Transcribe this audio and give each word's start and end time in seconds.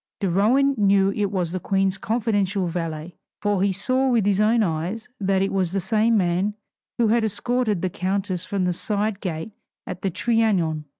De 0.19 0.27
Rohan 0.27 0.73
knew 0.79 1.11
it 1.11 1.29
was 1.29 1.51
the 1.51 1.59
Queen's 1.59 1.99
confidential 1.99 2.65
valet, 2.65 3.17
for 3.39 3.61
he 3.61 3.71
saw 3.71 4.09
with 4.09 4.25
his 4.25 4.41
own 4.41 4.63
eyes 4.63 5.07
that 5.19 5.43
it 5.43 5.53
was 5.53 5.73
the 5.73 5.79
same 5.79 6.17
man 6.17 6.55
who 6.97 7.09
had 7.09 7.23
escorted 7.23 7.83
the 7.83 7.89
countess 7.91 8.43
from 8.43 8.65
the 8.65 8.73
side 8.73 9.19
gate 9.19 9.51
at 9.85 10.01
the 10.01 10.09
Trianon! 10.09 10.85